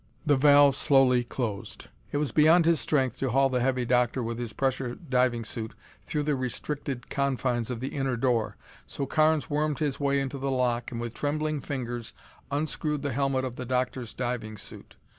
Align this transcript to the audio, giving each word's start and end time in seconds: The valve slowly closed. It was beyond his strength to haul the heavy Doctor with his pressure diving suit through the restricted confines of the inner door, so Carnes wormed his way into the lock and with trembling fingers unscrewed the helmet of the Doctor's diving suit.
The 0.25 0.35
valve 0.35 0.75
slowly 0.75 1.23
closed. 1.23 1.85
It 2.11 2.17
was 2.17 2.31
beyond 2.31 2.65
his 2.65 2.79
strength 2.79 3.19
to 3.19 3.29
haul 3.29 3.49
the 3.51 3.59
heavy 3.59 3.85
Doctor 3.85 4.23
with 4.23 4.39
his 4.39 4.51
pressure 4.51 4.95
diving 4.95 5.45
suit 5.45 5.75
through 6.01 6.23
the 6.23 6.35
restricted 6.35 7.11
confines 7.11 7.69
of 7.69 7.81
the 7.81 7.89
inner 7.89 8.17
door, 8.17 8.57
so 8.87 9.05
Carnes 9.05 9.47
wormed 9.47 9.77
his 9.77 9.99
way 9.99 10.19
into 10.19 10.39
the 10.39 10.49
lock 10.49 10.91
and 10.91 10.99
with 10.99 11.13
trembling 11.13 11.61
fingers 11.61 12.13
unscrewed 12.49 13.03
the 13.03 13.13
helmet 13.13 13.45
of 13.45 13.57
the 13.57 13.65
Doctor's 13.67 14.15
diving 14.15 14.57
suit. 14.57 14.95